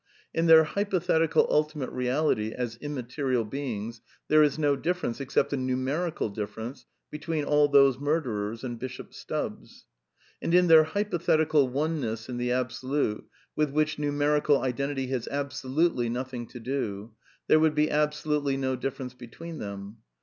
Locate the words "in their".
0.33-0.63, 10.55-10.85